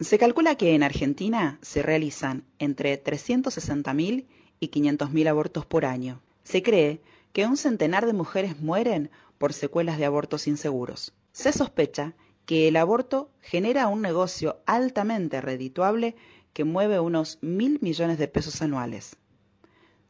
Se 0.00 0.18
calcula 0.18 0.56
que 0.56 0.74
en 0.74 0.82
Argentina 0.82 1.58
se 1.62 1.82
realizan 1.82 2.44
entre 2.58 3.02
360.000 3.02 4.26
y 4.58 4.70
500.000 4.70 5.28
abortos 5.28 5.66
por 5.66 5.84
año. 5.84 6.20
Se 6.42 6.62
cree 6.62 7.00
que 7.32 7.46
un 7.46 7.56
centenar 7.56 8.04
de 8.04 8.12
mujeres 8.12 8.60
mueren 8.60 9.10
por 9.38 9.52
secuelas 9.52 9.98
de 9.98 10.04
abortos 10.04 10.48
inseguros. 10.48 11.14
Se 11.32 11.52
sospecha 11.52 12.14
que 12.44 12.68
el 12.68 12.76
aborto 12.76 13.30
genera 13.40 13.86
un 13.86 14.02
negocio 14.02 14.60
altamente 14.66 15.40
redituable 15.40 16.16
que 16.52 16.64
mueve 16.64 17.00
unos 17.00 17.38
mil 17.40 17.78
millones 17.80 18.18
de 18.18 18.28
pesos 18.28 18.62
anuales. 18.62 19.16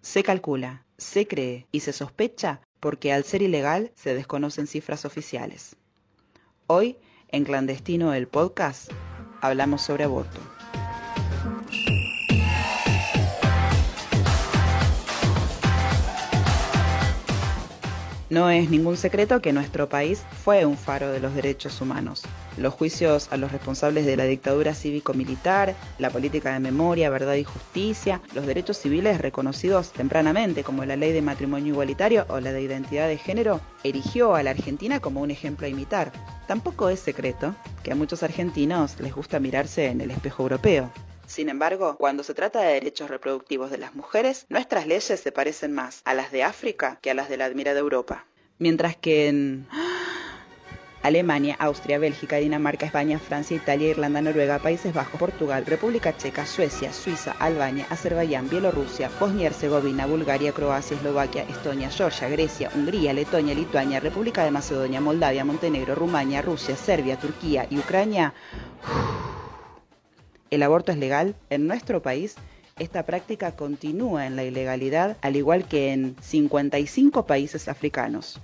Se 0.01 0.23
calcula, 0.23 0.85
se 0.96 1.27
cree 1.27 1.66
y 1.73 1.80
se 1.80 1.93
sospecha 1.93 2.61
porque 2.80 3.12
al 3.12 3.25
ser 3.25 3.43
ilegal 3.43 3.93
se 3.95 4.14
desconocen 4.14 4.66
cifras 4.66 5.05
oficiales. 5.05 5.77
Hoy, 6.66 6.96
en 7.29 7.45
Clandestino 7.45 8.12
el 8.14 8.29
Podcast, 8.29 8.91
hablamos 9.45 9.83
sobre 9.83 10.05
aborto. 10.05 10.41
No 18.30 18.51
es 18.51 18.69
ningún 18.69 18.97
secreto 18.97 19.41
que 19.41 19.52
nuestro 19.52 19.88
país 19.88 20.25
fue 20.43 20.66
un 20.66 20.77
faro 20.77 21.12
de 21.12 21.21
los 21.21 21.35
derechos 21.37 21.80
humanos. 21.80 22.23
Los 22.57 22.75
juicios 22.75 23.29
a 23.30 23.37
los 23.37 23.52
responsables 23.52 24.07
de 24.07 24.16
la 24.16 24.25
dictadura 24.25 24.75
cívico-militar, 24.75 25.77
la 26.01 26.11
política 26.11 26.52
de 26.52 26.59
memoria, 26.59 27.11
verdad 27.11 27.35
y 27.35 27.45
justicia, 27.45 28.23
los 28.35 28.45
derechos 28.45 28.79
civiles 28.79 29.21
reconocidos 29.21 29.93
tempranamente 29.93 30.65
como 30.65 30.85
la 30.85 30.97
ley 30.97 31.13
de 31.13 31.23
matrimonio 31.23 31.74
igualitario 31.74 32.27
o 32.29 32.41
la 32.41 32.51
de 32.51 32.63
identidad 32.63 33.07
de 33.07 33.19
género, 33.19 33.61
erigió 33.85 34.35
a 34.35 34.43
la 34.43 34.51
Argentina 34.51 34.99
como 34.99 35.21
un 35.21 35.30
ejemplo 35.30 35.66
a 35.66 35.71
imitar. 35.71 36.11
Tampoco 36.49 36.88
es 36.88 36.99
secreto 36.99 37.55
que 37.84 37.93
a 37.93 37.95
muchos 37.95 38.24
argentinos 38.24 38.98
les 38.98 39.15
gusta 39.15 39.38
mirarse 39.38 39.87
en 39.87 40.01
el 40.01 40.11
espejo 40.11 40.43
europeo. 40.43 40.91
Sin 41.27 41.48
embargo, 41.48 41.97
cuando 41.97 42.23
se 42.24 42.35
trata 42.35 42.60
de 42.60 42.73
derechos 42.74 43.09
reproductivos 43.09 43.71
de 43.71 43.79
las 43.79 43.95
mujeres, 43.95 44.46
nuestras 44.49 44.87
leyes 44.87 45.21
se 45.21 45.32
parecen 45.32 45.73
más 45.73 46.01
a 46.05 46.15
las 46.15 46.32
de 46.32 46.43
África 46.43 46.99
que 47.01 47.10
a 47.10 47.15
las 47.15 47.29
de 47.29 47.37
la 47.37 47.45
admirada 47.45 47.79
Europa. 47.79 48.27
Mientras 48.59 48.96
que 48.96 49.29
en 49.29 49.66
Alemania, 51.05 51.55
Austria, 51.59 51.99
Bélgica, 51.99 52.37
Dinamarca, 52.37 52.87
España, 52.87 53.19
Francia, 53.19 53.55
Italia, 53.55 53.91
Irlanda, 53.91 54.23
Noruega, 54.23 54.59
Países 54.59 54.95
Bajos, 54.95 55.21
Portugal, 55.21 55.66
República 55.66 56.16
Checa, 56.16 56.46
Suecia, 56.46 56.95
Suiza, 56.95 57.33
Albania, 57.33 57.87
Azerbaiyán, 57.91 58.49
Bielorrusia, 58.49 59.11
Bosnia 59.21 59.49
Herzegovina, 59.49 60.07
Bulgaria, 60.07 60.52
Croacia, 60.52 60.96
Eslovaquia, 60.96 61.43
Estonia, 61.43 61.91
Georgia, 61.91 62.30
Grecia, 62.30 62.71
Hungría, 62.74 63.13
Letonia, 63.13 63.55
Lituania, 63.55 64.00
República 64.00 64.44
de 64.44 64.50
Macedonia, 64.50 65.03
Moldavia, 65.03 65.44
Montenegro, 65.44 65.94
Rumania, 65.94 66.41
Rusia, 66.41 66.75
Serbia, 66.75 67.19
Turquía 67.19 67.66
y 67.69 67.77
Ucrania. 67.77 68.33
El 70.49 70.62
aborto 70.62 70.91
es 70.91 70.97
legal 70.97 71.34
en 71.50 71.66
nuestro 71.66 72.00
país. 72.00 72.37
Esta 72.78 73.05
práctica 73.05 73.53
continúa 73.53 74.27
en 74.27 74.37
la 74.37 74.44
ilegalidad, 74.44 75.19
al 75.21 75.37
igual 75.37 75.69
que 75.69 75.93
en 75.93 76.16
55 76.22 77.27
países 77.27 77.69
africanos. 77.69 78.41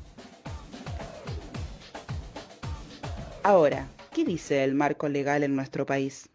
Ahora, 3.50 3.88
¿qué 4.14 4.24
dice 4.24 4.62
el 4.62 4.76
marco 4.76 5.08
legal 5.08 5.42
en 5.42 5.56
nuestro 5.56 5.84
país? 5.84 6.28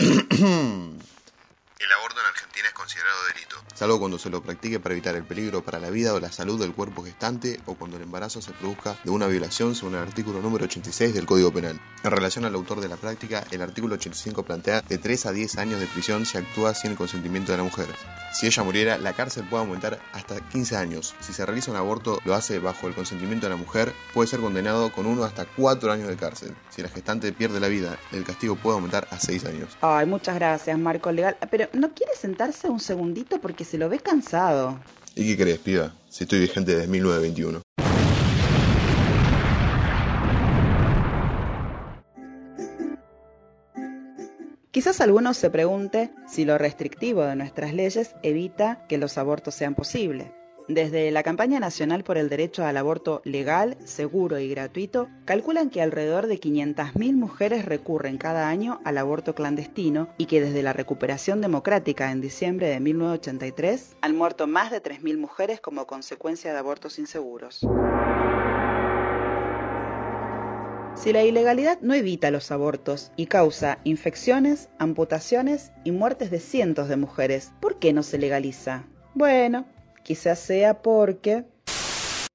El 0.00 0.08
aborto 0.08 2.18
en 2.18 2.26
Argentina 2.26 2.66
es 2.66 2.74
considerado 2.74 3.16
delito, 3.32 3.56
salvo 3.74 4.00
cuando 4.00 4.18
se 4.18 4.28
lo 4.28 4.42
practique 4.42 4.80
para 4.80 4.92
evitar 4.92 5.14
el 5.14 5.22
peligro 5.22 5.62
para 5.62 5.78
la 5.78 5.88
vida 5.88 6.12
o 6.14 6.18
la 6.18 6.32
salud 6.32 6.58
del 6.58 6.72
cuerpo 6.72 7.04
gestante 7.04 7.60
o 7.66 7.76
cuando 7.76 7.96
el 7.96 8.02
embarazo 8.02 8.42
se 8.42 8.50
produzca 8.50 8.98
de 9.04 9.10
una 9.10 9.28
violación 9.28 9.76
según 9.76 9.94
el 9.94 10.00
artículo 10.00 10.42
número 10.42 10.64
86 10.64 11.14
del 11.14 11.26
Código 11.26 11.52
Penal. 11.52 11.80
En 12.02 12.10
relación 12.10 12.44
al 12.44 12.56
autor 12.56 12.80
de 12.80 12.88
la 12.88 12.96
práctica, 12.96 13.44
el 13.52 13.62
artículo 13.62 13.94
85 13.94 14.42
plantea 14.42 14.80
de 14.80 14.98
3 14.98 15.26
a 15.26 15.30
10 15.30 15.58
años 15.58 15.78
de 15.78 15.86
prisión 15.86 16.26
si 16.26 16.38
actúa 16.38 16.74
sin 16.74 16.90
el 16.90 16.96
consentimiento 16.96 17.52
de 17.52 17.58
la 17.58 17.64
mujer. 17.64 17.86
Si 18.32 18.46
ella 18.46 18.62
muriera, 18.62 18.98
la 18.98 19.12
cárcel 19.12 19.44
puede 19.48 19.62
aumentar 19.62 20.00
hasta 20.12 20.40
15 20.40 20.76
años. 20.76 21.14
Si 21.20 21.32
se 21.32 21.44
realiza 21.44 21.70
un 21.70 21.76
aborto, 21.76 22.18
lo 22.24 22.34
hace 22.34 22.58
bajo 22.58 22.88
el 22.88 22.94
consentimiento 22.94 23.46
de 23.46 23.50
la 23.50 23.56
mujer, 23.56 23.92
puede 24.14 24.26
ser 24.26 24.40
condenado 24.40 24.90
con 24.90 25.06
uno 25.06 25.24
hasta 25.24 25.44
4 25.44 25.92
años 25.92 26.08
de 26.08 26.16
cárcel. 26.16 26.54
Si 26.70 26.82
la 26.82 26.88
gestante 26.88 27.32
pierde 27.32 27.60
la 27.60 27.68
vida, 27.68 27.98
el 28.10 28.24
castigo 28.24 28.56
puede 28.56 28.76
aumentar 28.76 29.06
a 29.10 29.18
6 29.18 29.44
años. 29.44 29.76
Ay, 29.82 30.06
muchas 30.06 30.34
gracias, 30.36 30.78
Marco 30.78 31.12
Legal. 31.12 31.36
Pero 31.50 31.68
¿no 31.74 31.92
quiere 31.92 32.12
sentarse 32.18 32.68
un 32.68 32.80
segundito 32.80 33.40
porque 33.40 33.64
se 33.64 33.76
lo 33.76 33.88
ve 33.88 33.98
cansado? 33.98 34.80
¿Y 35.14 35.26
qué 35.26 35.42
crees, 35.42 35.58
piba? 35.58 35.92
Si 36.08 36.24
estoy 36.24 36.40
vigente 36.40 36.74
desde 36.74 36.88
1921. 36.88 37.60
Quizás 44.72 45.02
alguno 45.02 45.34
se 45.34 45.50
pregunte 45.50 46.12
si 46.26 46.46
lo 46.46 46.56
restrictivo 46.56 47.24
de 47.24 47.36
nuestras 47.36 47.74
leyes 47.74 48.16
evita 48.22 48.86
que 48.88 48.96
los 48.96 49.18
abortos 49.18 49.54
sean 49.54 49.74
posibles. 49.74 50.28
Desde 50.66 51.10
la 51.10 51.22
campaña 51.22 51.60
nacional 51.60 52.04
por 52.04 52.16
el 52.16 52.30
derecho 52.30 52.64
al 52.64 52.78
aborto 52.78 53.20
legal, 53.26 53.76
seguro 53.84 54.38
y 54.38 54.48
gratuito, 54.48 55.10
calculan 55.26 55.68
que 55.68 55.82
alrededor 55.82 56.26
de 56.26 56.40
500.000 56.40 57.12
mujeres 57.12 57.66
recurren 57.66 58.16
cada 58.16 58.48
año 58.48 58.80
al 58.86 58.96
aborto 58.96 59.34
clandestino 59.34 60.08
y 60.16 60.24
que 60.24 60.40
desde 60.40 60.62
la 60.62 60.72
recuperación 60.72 61.42
democrática 61.42 62.10
en 62.10 62.22
diciembre 62.22 62.68
de 62.68 62.80
1983 62.80 63.96
han 64.00 64.16
muerto 64.16 64.46
más 64.46 64.70
de 64.70 64.82
3.000 64.82 65.18
mujeres 65.18 65.60
como 65.60 65.86
consecuencia 65.86 66.50
de 66.50 66.58
abortos 66.58 66.98
inseguros. 66.98 67.60
Si 71.02 71.12
la 71.12 71.24
ilegalidad 71.24 71.80
no 71.80 71.94
evita 71.94 72.30
los 72.30 72.52
abortos 72.52 73.10
y 73.16 73.26
causa 73.26 73.80
infecciones, 73.82 74.70
amputaciones 74.78 75.72
y 75.82 75.90
muertes 75.90 76.30
de 76.30 76.38
cientos 76.38 76.86
de 76.86 76.96
mujeres, 76.96 77.52
¿por 77.58 77.80
qué 77.80 77.92
no 77.92 78.04
se 78.04 78.18
legaliza? 78.18 78.84
Bueno, 79.12 79.66
quizás 80.04 80.38
sea 80.38 80.80
porque... 80.80 81.44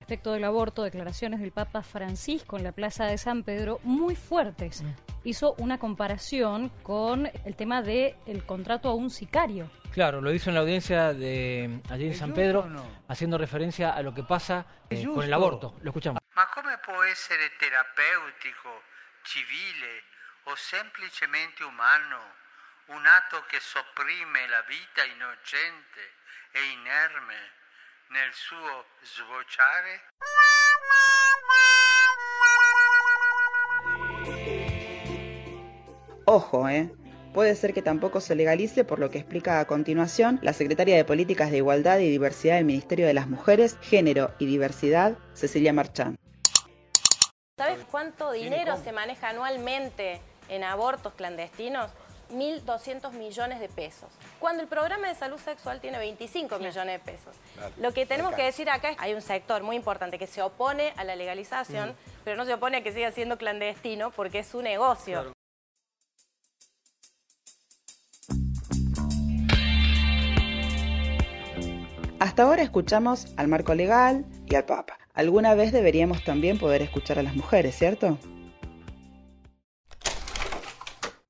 Respecto 0.01 0.33
del 0.33 0.44
aborto, 0.44 0.83
declaraciones 0.83 1.39
del 1.39 1.53
Papa 1.53 1.81
Francisco 1.81 2.57
en 2.57 2.66
la 2.66 2.73
Plaza 2.73 3.05
de 3.05 3.17
San 3.17 3.44
Pedro 3.44 3.79
muy 3.85 4.16
fuertes. 4.16 4.84
Hizo 5.23 5.55
una 5.59 5.79
comparación 5.79 6.69
con 6.84 7.29
el 7.45 7.55
tema 7.55 7.81
del 7.81 8.16
el 8.25 8.44
contrato 8.44 8.89
a 8.89 8.95
un 8.95 9.11
sicario. 9.11 9.69
Claro, 9.91 10.19
lo 10.19 10.34
hizo 10.34 10.49
en 10.49 10.55
la 10.55 10.59
audiencia 10.59 11.13
de 11.13 11.79
allí 11.89 12.07
en 12.07 12.16
San 12.16 12.34
Pedro, 12.34 12.67
haciendo 13.07 13.38
referencia 13.38 13.91
a 13.91 14.01
lo 14.01 14.13
que 14.13 14.23
pasa 14.23 14.66
eh, 14.89 15.05
con 15.05 15.23
el 15.23 15.34
aborto. 15.34 15.73
Lo 15.81 15.91
escuchamos. 15.91 16.27
Ma 16.38 16.46
come 16.53 16.78
può 16.78 17.02
essere 17.02 17.50
terapeutico, 17.58 18.84
civile 19.24 20.03
o 20.44 20.56
semplicemente 20.56 21.64
umano 21.64 22.36
un 22.94 23.03
atto 23.08 23.44
che 23.48 23.59
sopprime 23.59 24.47
la 24.47 24.62
vita 24.68 25.03
innocente 25.03 26.14
e 26.52 26.62
inerme 26.74 27.36
nel 28.09 28.31
suo 28.34 28.86
sbocciare? 29.02 30.09
Ojo, 36.26 36.70
¿eh? 36.70 36.94
Puede 37.34 37.56
ser 37.56 37.74
que 37.74 37.81
tampoco 37.81 38.22
se 38.22 38.36
legalice 38.36 38.84
por 38.84 39.00
lo 39.00 39.09
que 39.09 39.18
explica 39.18 39.59
a 39.59 39.66
continuación 39.66 40.38
la 40.44 40.53
secretaria 40.53 40.97
de 40.97 41.03
Políticas 41.03 41.50
de 41.50 41.58
Igualdad 41.58 41.97
y 41.97 42.12
Diversidad 42.12 42.58
del 42.58 42.66
Ministerio 42.66 43.08
de 43.08 43.16
las 43.16 43.28
Mujeres, 43.28 43.80
Género 43.81 44.36
y 44.38 44.46
Diversidad, 44.46 45.18
Cecilia 45.34 45.74
Marchán. 45.74 46.16
¿Sabes 47.57 47.79
cuánto 47.90 48.34
dinero 48.34 48.78
se 48.78 48.91
maneja 48.91 49.29
anualmente 49.29 50.22
en 50.47 50.63
abortos 50.63 51.16
clandestinos? 51.16 51.90
1.200 52.31 53.13
millones 53.13 53.59
de 53.59 53.68
pesos. 53.68 54.09
Cuando 54.40 54.62
el 54.62 54.69
programa 54.69 55.07
de 55.07 55.16
salud 55.16 55.40
sexual 55.40 55.81
tiene 55.81 55.97
25 55.97 56.59
millones 56.59 57.00
de 57.03 57.12
pesos. 57.12 57.35
Lo 57.78 57.94
que 57.94 58.06
tenemos 58.06 58.35
que 58.35 58.44
decir 58.44 58.69
acá 58.69 58.91
es 58.91 58.97
que 58.97 59.03
hay 59.03 59.16
un 59.16 59.23
sector 59.23 59.63
muy 59.63 59.75
importante 59.75 60.19
que 60.19 60.28
se 60.28 60.44
opone 60.44 60.94
a 60.97 61.03
la 61.03 61.16
legalización, 61.16 61.96
pero 62.23 62.38
no 62.38 62.46
se 62.46 62.53
opone 62.53 62.78
a 62.78 62.84
que 62.84 62.91
siga 62.91 63.12
siendo 63.12 63.40
clandestino 63.40 64.12
porque 64.12 64.40
es 64.40 64.47
su 64.47 64.62
negocio. 64.62 65.34
Hasta 72.37 72.49
ahora 72.49 72.61
escuchamos 72.61 73.34
al 73.35 73.47
marco 73.47 73.73
legal 73.73 74.23
y 74.45 74.53
al 74.53 74.63
Papa. 74.63 74.99
Alguna 75.16 75.55
vez 75.55 75.72
deberíamos 75.72 76.23
también 76.23 76.59
poder 76.59 76.84
escuchar 76.84 77.17
a 77.17 77.23
las 77.23 77.35
mujeres, 77.35 77.75
¿cierto? 77.75 78.19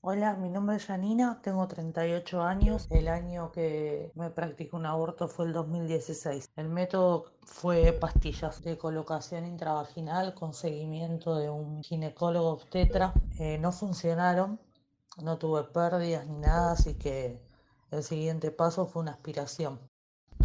Hola, 0.02 0.34
mi 0.34 0.50
nombre 0.50 0.76
es 0.76 0.86
Janina, 0.86 1.40
tengo 1.42 1.66
38 1.66 2.42
años. 2.44 2.88
El 2.90 3.08
año 3.08 3.54
que 3.54 4.12
me 4.16 4.32
practicé 4.32 4.76
un 4.76 4.86
aborto 4.86 5.30
fue 5.30 5.46
el 5.46 5.54
2016. 5.54 6.50
El 6.58 6.68
método 6.68 7.32
fue 7.46 7.94
pastillas 7.94 8.62
de 8.62 8.78
colocación 8.78 9.46
intravaginal 9.46 10.34
con 10.34 10.54
seguimiento 10.54 11.36
de 11.36 11.50
un 11.50 11.84
ginecólogo 11.84 12.50
obstetra. 12.50 13.14
Eh, 13.40 13.58
no 13.60 13.72
funcionaron, 13.72 14.60
no 15.24 15.38
tuve 15.38 15.64
pérdidas 15.64 16.28
ni 16.28 16.40
nada, 16.40 16.74
así 16.74 16.96
que 16.96 17.42
el 17.92 18.04
siguiente 18.04 18.52
paso 18.52 18.88
fue 18.88 19.04
una 19.04 19.12
aspiración. 19.12 19.80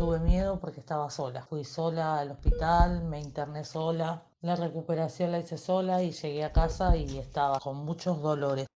Tuve 0.03 0.19
miedo 0.19 0.59
porque 0.59 0.81
estaba 0.81 1.09
sola. 1.11 1.47
Fui 1.49 1.63
sola 1.65 2.19
al 2.19 2.33
hospital, 2.33 3.05
me 3.05 3.21
interné 3.21 3.63
sola. 3.63 4.21
La 4.41 4.57
recuperación 4.57 5.31
la 5.31 5.39
hice 5.39 5.57
sola 5.57 6.03
y 6.03 6.11
llegué 6.11 6.43
a 6.43 6.53
casa 6.53 6.97
y 6.97 7.19
estaba 7.19 7.61
con 7.61 7.77
muchos 7.77 8.21
dolores. 8.21 8.67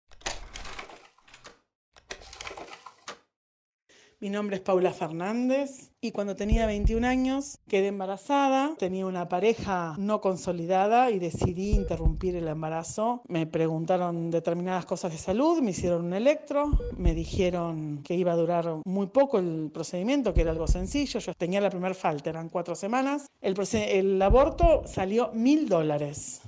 Mi 4.19 4.31
nombre 4.31 4.55
es 4.55 4.63
Paula 4.63 4.93
Fernández 4.93 5.91
y 6.01 6.11
cuando 6.11 6.35
tenía 6.35 6.65
21 6.65 7.05
años 7.05 7.59
quedé 7.67 7.89
embarazada, 7.89 8.73
tenía 8.79 9.05
una 9.05 9.29
pareja 9.29 9.93
no 9.99 10.21
consolidada 10.21 11.11
y 11.11 11.19
decidí 11.19 11.75
interrumpir 11.75 12.35
el 12.35 12.47
embarazo. 12.47 13.21
Me 13.27 13.45
preguntaron 13.45 14.31
determinadas 14.31 14.87
cosas 14.87 15.11
de 15.11 15.19
salud, 15.19 15.61
me 15.61 15.69
hicieron 15.69 16.05
un 16.05 16.13
electro, 16.15 16.71
me 16.97 17.13
dijeron 17.13 18.01
que 18.03 18.15
iba 18.15 18.31
a 18.31 18.37
durar 18.37 18.77
muy 18.85 19.05
poco 19.05 19.37
el 19.37 19.69
procedimiento, 19.71 20.33
que 20.33 20.41
era 20.41 20.49
algo 20.49 20.65
sencillo. 20.65 21.19
Yo 21.19 21.35
tenía 21.35 21.61
la 21.61 21.69
primera 21.69 21.93
falta, 21.93 22.31
eran 22.31 22.49
cuatro 22.49 22.73
semanas. 22.73 23.27
El, 23.39 23.55
el 23.73 24.19
aborto 24.19 24.81
salió 24.87 25.29
mil 25.35 25.69
dólares. 25.69 26.41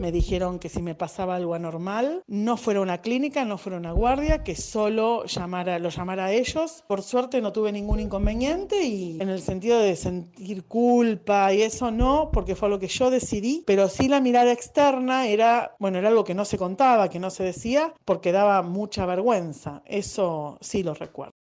Me 0.00 0.12
dijeron 0.12 0.58
que 0.58 0.68
si 0.68 0.82
me 0.82 0.94
pasaba 0.94 1.36
algo 1.36 1.54
anormal, 1.54 2.22
no 2.26 2.56
fuera 2.56 2.80
una 2.80 2.98
clínica, 2.98 3.44
no 3.44 3.58
fuera 3.58 3.78
una 3.78 3.92
guardia, 3.92 4.42
que 4.42 4.56
solo 4.56 5.24
llamara, 5.26 5.78
lo 5.78 5.90
llamara 5.90 6.26
a 6.26 6.32
ellos. 6.32 6.84
Por 6.88 7.02
suerte 7.02 7.40
no 7.40 7.52
tuve 7.52 7.72
ningún 7.72 8.00
inconveniente 8.00 8.82
y 8.82 9.20
en 9.20 9.28
el 9.28 9.40
sentido 9.40 9.78
de 9.78 9.96
sentir 9.96 10.64
culpa 10.64 11.52
y 11.52 11.62
eso 11.62 11.90
no, 11.90 12.30
porque 12.32 12.54
fue 12.54 12.68
lo 12.68 12.78
que 12.78 12.88
yo 12.88 13.10
decidí, 13.10 13.62
pero 13.66 13.88
sí 13.88 14.08
la 14.08 14.20
mirada 14.20 14.52
externa 14.52 15.26
era, 15.26 15.76
bueno, 15.78 15.98
era 15.98 16.08
algo 16.08 16.24
que 16.24 16.34
no 16.34 16.44
se 16.44 16.58
contaba, 16.58 17.08
que 17.08 17.18
no 17.18 17.30
se 17.30 17.44
decía, 17.44 17.94
porque 18.04 18.32
daba 18.32 18.62
mucha 18.62 19.06
vergüenza. 19.06 19.82
Eso 19.86 20.58
sí 20.60 20.82
lo 20.82 20.94
recuerdo. 20.94 21.41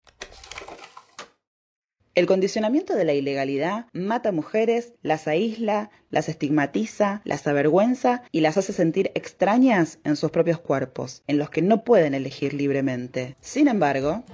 El 2.19 2.27
condicionamiento 2.27 2.97
de 2.97 3.05
la 3.05 3.13
ilegalidad 3.13 3.87
mata 3.93 4.33
mujeres, 4.33 4.93
las 5.03 5.29
aísla, 5.29 5.91
las 6.11 6.29
estigmatiza, 6.29 7.23
las 7.23 7.47
avergüenza 7.47 8.25
y 8.33 8.41
las 8.41 8.57
hace 8.57 8.73
sentir 8.73 9.13
extrañas 9.15 10.01
en 10.03 10.17
sus 10.17 10.33
propios 10.33 10.59
cuerpos, 10.59 11.23
en 11.29 11.39
los 11.39 11.49
que 11.49 11.63
no 11.63 11.85
pueden 11.85 12.15
elegir 12.15 12.55
libremente. 12.55 13.37
Sin 13.41 13.69
embargo, 13.69 14.25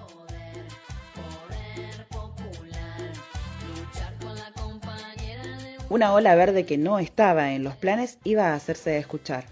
una 5.90 6.14
ola 6.14 6.34
verde 6.36 6.64
que 6.64 6.78
no 6.78 6.98
estaba 6.98 7.52
en 7.52 7.64
los 7.64 7.76
planes 7.76 8.18
iba 8.24 8.46
a 8.46 8.54
hacerse 8.54 8.96
escuchar. 8.96 9.44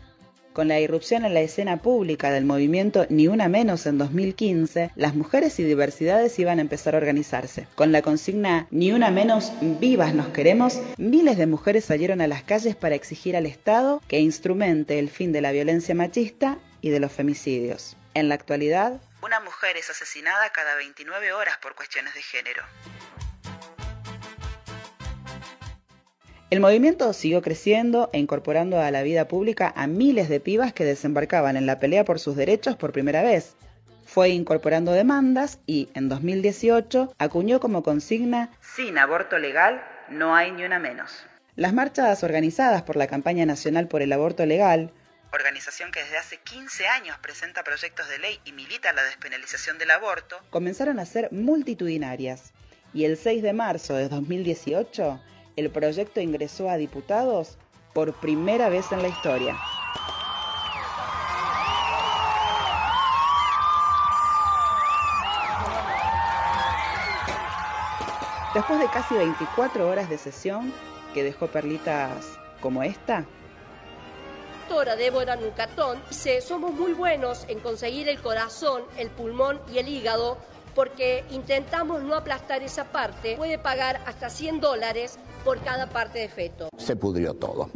Con 0.52 0.68
la 0.68 0.80
irrupción 0.80 1.24
en 1.24 1.32
la 1.32 1.40
escena 1.40 1.78
pública 1.78 2.30
del 2.30 2.44
movimiento 2.44 3.06
Ni 3.08 3.26
Una 3.26 3.48
Menos 3.48 3.86
en 3.86 3.96
2015, 3.96 4.90
las 4.96 5.14
mujeres 5.14 5.58
y 5.58 5.64
diversidades 5.64 6.38
iban 6.38 6.58
a 6.58 6.62
empezar 6.62 6.94
a 6.94 6.98
organizarse. 6.98 7.66
Con 7.74 7.90
la 7.90 8.02
consigna 8.02 8.66
Ni 8.70 8.92
Una 8.92 9.10
Menos, 9.10 9.52
vivas 9.62 10.14
nos 10.14 10.28
queremos, 10.28 10.78
miles 10.98 11.38
de 11.38 11.46
mujeres 11.46 11.86
salieron 11.86 12.20
a 12.20 12.26
las 12.26 12.42
calles 12.42 12.76
para 12.76 12.94
exigir 12.94 13.34
al 13.34 13.46
Estado 13.46 14.02
que 14.08 14.20
instrumente 14.20 14.98
el 14.98 15.08
fin 15.08 15.32
de 15.32 15.40
la 15.40 15.52
violencia 15.52 15.94
machista 15.94 16.58
y 16.82 16.90
de 16.90 17.00
los 17.00 17.12
femicidios. 17.12 17.96
En 18.12 18.28
la 18.28 18.34
actualidad, 18.34 19.00
una 19.22 19.40
mujer 19.40 19.78
es 19.78 19.88
asesinada 19.88 20.50
cada 20.50 20.74
29 20.74 21.32
horas 21.32 21.56
por 21.62 21.74
cuestiones 21.74 22.12
de 22.12 22.20
género. 22.20 22.62
El 26.52 26.60
movimiento 26.60 27.14
siguió 27.14 27.40
creciendo 27.40 28.10
e 28.12 28.18
incorporando 28.18 28.78
a 28.78 28.90
la 28.90 29.02
vida 29.02 29.26
pública 29.26 29.72
a 29.74 29.86
miles 29.86 30.28
de 30.28 30.38
pibas 30.38 30.74
que 30.74 30.84
desembarcaban 30.84 31.56
en 31.56 31.64
la 31.64 31.80
pelea 31.80 32.04
por 32.04 32.20
sus 32.20 32.36
derechos 32.36 32.76
por 32.76 32.92
primera 32.92 33.22
vez. 33.22 33.56
Fue 34.04 34.28
incorporando 34.28 34.92
demandas 34.92 35.60
y, 35.64 35.88
en 35.94 36.10
2018, 36.10 37.14
acuñó 37.16 37.58
como 37.58 37.82
consigna 37.82 38.50
Sin 38.60 38.98
aborto 38.98 39.38
legal 39.38 39.82
no 40.10 40.36
hay 40.36 40.50
ni 40.50 40.64
una 40.64 40.78
menos. 40.78 41.24
Las 41.56 41.72
marchas 41.72 42.22
organizadas 42.22 42.82
por 42.82 42.96
la 42.96 43.06
Campaña 43.06 43.46
Nacional 43.46 43.88
por 43.88 44.02
el 44.02 44.12
Aborto 44.12 44.44
Legal, 44.44 44.92
organización 45.32 45.90
que 45.90 46.00
desde 46.00 46.18
hace 46.18 46.36
15 46.36 46.86
años 46.86 47.16
presenta 47.22 47.64
proyectos 47.64 48.10
de 48.10 48.18
ley 48.18 48.38
y 48.44 48.52
milita 48.52 48.92
la 48.92 49.04
despenalización 49.04 49.78
del 49.78 49.90
aborto, 49.90 50.36
comenzaron 50.50 50.98
a 50.98 51.06
ser 51.06 51.32
multitudinarias. 51.32 52.52
Y 52.92 53.06
el 53.06 53.16
6 53.16 53.42
de 53.42 53.54
marzo 53.54 53.94
de 53.94 54.10
2018, 54.10 55.18
el 55.56 55.70
proyecto 55.70 56.20
ingresó 56.20 56.68
a 56.68 56.76
diputados 56.76 57.58
por 57.94 58.14
primera 58.14 58.68
vez 58.68 58.90
en 58.92 59.02
la 59.02 59.08
historia. 59.08 59.56
Después 68.54 68.80
de 68.80 68.86
casi 68.88 69.14
24 69.14 69.88
horas 69.88 70.10
de 70.10 70.18
sesión, 70.18 70.72
que 71.14 71.22
dejó 71.22 71.46
perlitas 71.46 72.38
como 72.60 72.82
esta, 72.82 73.24
doctora 74.72 74.96
Débora 74.96 75.36
Nucatón 75.36 76.02
dice, 76.08 76.40
somos 76.40 76.72
muy 76.72 76.94
buenos 76.94 77.44
en 77.48 77.60
conseguir 77.60 78.08
el 78.08 78.22
corazón, 78.22 78.82
el 78.96 79.10
pulmón 79.10 79.60
y 79.70 79.76
el 79.76 79.86
hígado 79.86 80.38
porque 80.74 81.24
intentamos 81.30 82.02
no 82.02 82.14
aplastar 82.14 82.62
esa 82.62 82.84
parte. 82.84 83.36
Puede 83.36 83.58
pagar 83.58 84.00
hasta 84.06 84.30
100 84.30 84.60
dólares 84.60 85.18
por 85.44 85.62
cada 85.62 85.88
parte 85.88 86.20
de 86.20 86.28
feto. 86.28 86.68
Se 86.76 86.96
pudrió 86.96 87.34
todo. 87.34 87.70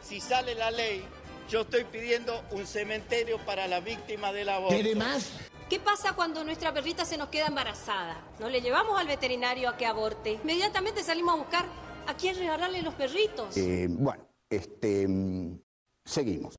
Si 0.00 0.20
sale 0.20 0.54
la 0.54 0.70
ley, 0.70 1.04
yo 1.48 1.62
estoy 1.62 1.84
pidiendo 1.84 2.42
un 2.52 2.66
cementerio 2.66 3.38
para 3.44 3.66
la 3.66 3.80
víctima 3.80 4.32
del 4.32 4.48
aborto. 4.48 4.74
¿Quiere 4.74 4.94
más? 4.94 5.30
¿Qué 5.68 5.78
pasa 5.78 6.14
cuando 6.14 6.44
nuestra 6.44 6.72
perrita 6.72 7.04
se 7.04 7.18
nos 7.18 7.28
queda 7.28 7.46
embarazada? 7.46 8.22
¿No 8.40 8.48
le 8.48 8.62
llevamos 8.62 8.98
al 8.98 9.06
veterinario 9.06 9.68
a 9.68 9.76
que 9.76 9.84
aborte? 9.84 10.38
Inmediatamente 10.42 11.02
salimos 11.02 11.34
a 11.34 11.38
buscar 11.38 11.66
a 12.06 12.14
quién 12.14 12.36
regalarle 12.36 12.80
los 12.80 12.94
perritos. 12.94 13.54
Eh, 13.56 13.86
bueno, 13.90 14.26
este, 14.48 15.06
mm, 15.06 15.60
seguimos. 16.06 16.54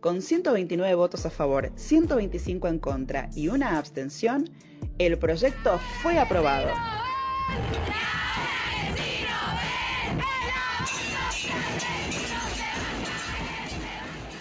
Con 0.00 0.22
129 0.22 0.94
votos 0.94 1.26
a 1.26 1.30
favor, 1.30 1.70
125 1.74 2.68
en 2.68 2.78
contra 2.78 3.28
y 3.34 3.48
una 3.48 3.76
abstención, 3.76 4.48
el 4.98 5.16
proyecto 5.18 5.78
fue 6.02 6.18
aprobado. 6.18 6.70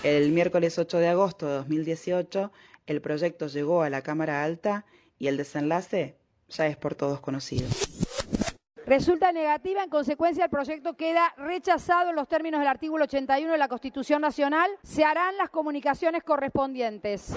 El 0.03 0.31
miércoles 0.31 0.79
8 0.79 0.97
de 0.99 1.07
agosto 1.07 1.47
de 1.47 1.53
2018, 1.53 2.51
el 2.87 3.01
proyecto 3.01 3.47
llegó 3.47 3.83
a 3.83 3.89
la 3.89 4.01
Cámara 4.01 4.43
Alta 4.43 4.85
y 5.19 5.27
el 5.27 5.37
desenlace 5.37 6.17
ya 6.49 6.67
es 6.67 6.77
por 6.77 6.95
todos 6.95 7.19
conocido. 7.19 7.67
Resulta 8.85 9.33
negativa, 9.33 9.83
en 9.83 9.89
consecuencia 9.89 10.45
el 10.45 10.49
proyecto 10.49 10.95
queda 10.95 11.33
rechazado 11.37 12.11
en 12.11 12.15
los 12.15 12.27
términos 12.29 12.61
del 12.61 12.69
artículo 12.69 13.03
81 13.03 13.51
de 13.51 13.57
la 13.57 13.67
Constitución 13.67 14.21
Nacional. 14.21 14.71
Se 14.81 15.03
harán 15.03 15.35
las 15.35 15.49
comunicaciones 15.49 16.23
correspondientes. 16.23 17.33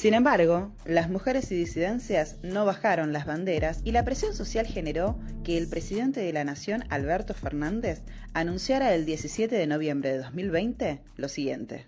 Sin 0.00 0.14
embargo, 0.14 0.72
las 0.86 1.10
mujeres 1.10 1.52
y 1.52 1.56
disidencias 1.56 2.38
no 2.42 2.64
bajaron 2.64 3.12
las 3.12 3.26
banderas 3.26 3.82
y 3.84 3.92
la 3.92 4.02
presión 4.02 4.32
social 4.32 4.64
generó 4.64 5.18
que 5.44 5.58
el 5.58 5.68
presidente 5.68 6.20
de 6.20 6.32
la 6.32 6.42
Nación, 6.42 6.84
Alberto 6.88 7.34
Fernández, 7.34 8.00
anunciara 8.32 8.94
el 8.94 9.04
17 9.04 9.54
de 9.54 9.66
noviembre 9.66 10.12
de 10.12 10.20
2020 10.20 11.02
lo 11.16 11.28
siguiente. 11.28 11.84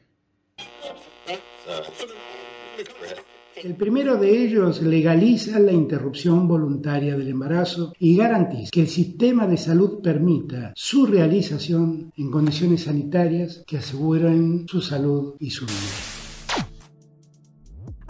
El 3.57 3.77
primero 3.77 4.19
de 4.19 4.45
ellos 4.45 4.83
legaliza 4.83 5.59
la 5.59 5.73
interrupción 5.73 6.47
voluntaria 6.47 7.17
del 7.17 7.29
embarazo 7.29 7.95
y 7.99 8.15
garantiza 8.15 8.69
que 8.71 8.83
el 8.83 8.89
sistema 8.89 9.47
de 9.47 9.57
salud 9.57 10.03
permita 10.03 10.75
su 10.77 11.07
realización 11.07 12.13
en 12.19 12.31
condiciones 12.31 12.83
sanitarias 12.83 13.65
que 13.67 13.79
aseguren 13.79 14.67
su 14.69 14.83
salud 14.83 15.37
y 15.41 15.49
su 15.49 15.65
vida. 15.65 16.12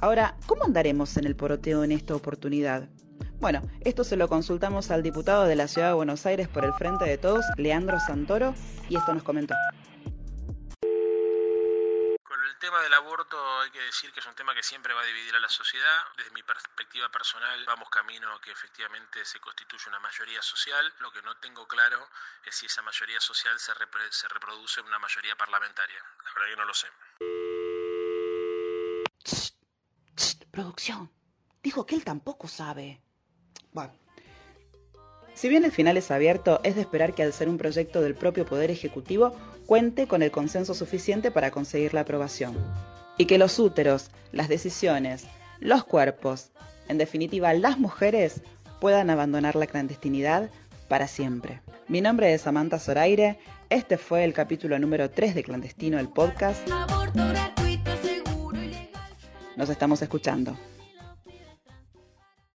Ahora, 0.03 0.35
¿cómo 0.49 0.65
andaremos 0.65 1.17
en 1.17 1.27
el 1.29 1.37
poroteo 1.37 1.85
en 1.85 1.93
esta 1.93 2.17
oportunidad? 2.17 2.89
Bueno, 3.39 3.63
esto 3.85 4.03
se 4.03 4.17
lo 4.17 4.27
consultamos 4.27 4.91
al 4.91 5.01
diputado 5.01 5.45
de 5.45 5.55
la 5.55 5.69
Ciudad 5.69 5.91
de 5.91 5.95
Buenos 5.95 6.27
Aires 6.27 6.49
por 6.49 6.65
el 6.65 6.73
Frente 6.73 7.05
de 7.05 7.19
Todos, 7.19 7.45
Leandro 7.57 8.01
Santoro, 8.01 8.53
y 8.89 8.97
esto 8.97 9.15
nos 9.15 9.23
comentó. 9.23 9.55
Con 12.25 12.43
el 12.43 12.59
tema 12.59 12.83
del 12.83 12.95
aborto 12.95 13.39
hay 13.61 13.71
que 13.71 13.79
decir 13.79 14.11
que 14.13 14.19
es 14.19 14.27
un 14.27 14.35
tema 14.35 14.57
que 14.57 14.65
siempre 14.65 14.93
va 14.93 15.03
a 15.03 15.05
dividir 15.05 15.37
a 15.37 15.39
la 15.39 15.49
sociedad. 15.49 16.03
Desde 16.17 16.33
mi 16.33 16.43
perspectiva 16.43 17.09
personal 17.09 17.65
vamos 17.65 17.89
camino 17.89 18.35
a 18.35 18.41
que 18.41 18.51
efectivamente 18.51 19.25
se 19.25 19.39
constituya 19.39 19.85
una 19.87 20.01
mayoría 20.01 20.43
social. 20.43 20.93
Lo 20.99 21.13
que 21.13 21.23
no 21.23 21.37
tengo 21.37 21.69
claro 21.69 22.09
es 22.45 22.57
si 22.57 22.67
esa 22.67 22.83
mayoría 22.83 23.21
social 23.21 23.57
se, 23.61 23.71
se 24.11 24.29
reproduce 24.29 24.81
en 24.81 24.87
una 24.87 24.99
mayoría 24.99 25.37
parlamentaria. 25.37 26.03
La 26.25 26.33
verdad 26.35 26.49
que 26.49 26.57
no 26.57 26.65
lo 26.65 26.75
sé. 26.75 26.89
Producción. 30.53 31.09
Dijo 31.63 31.87
que 31.87 31.95
él 31.95 32.05
tampoco 32.05 32.47
sabe. 32.47 33.01
Bueno. 33.73 33.95
Si 35.35 35.49
bien 35.49 35.65
el 35.65 35.73
final 35.73 35.97
es 35.97 36.11
abierto, 36.11 36.61
es 36.63 36.75
de 36.75 36.83
esperar 36.83 37.15
que 37.15 37.23
al 37.23 37.33
ser 37.33 37.49
un 37.49 37.57
proyecto 37.57 38.03
del 38.03 38.15
propio 38.15 38.45
Poder 38.45 38.71
Ejecutivo 38.71 39.35
cuente 39.65 40.07
con 40.07 40.23
el 40.23 40.31
consenso 40.31 40.75
suficiente 40.75 41.31
para 41.31 41.51
conseguir 41.51 41.95
la 41.95 42.03
aprobación. 42.03 42.55
Y 43.17 43.25
que 43.25 43.39
los 43.39 43.59
úteros, 43.59 44.11
las 44.31 44.49
decisiones, 44.49 45.25
los 45.59 45.85
cuerpos, 45.85 46.51
en 46.87 46.99
definitiva 46.99 47.55
las 47.55 47.79
mujeres, 47.79 48.43
puedan 48.79 49.09
abandonar 49.09 49.57
la 49.57 49.67
clandestinidad 49.67 50.51
para 50.87 51.09
siempre. 51.09 51.63
Mi 51.89 52.03
nombre 52.03 52.35
es 52.35 52.43
Samantha 52.43 52.79
Zoraire, 52.79 53.39
este 53.71 53.97
fue 53.97 54.25
el 54.25 54.35
capítulo 54.35 54.79
número 54.79 55.11
3 55.11 55.35
de 55.35 55.45
Clandestino, 55.45 55.99
el 55.99 56.11
podcast. 56.11 56.69
Nos 59.57 59.69
estamos 59.69 60.01
escuchando. 60.01 60.57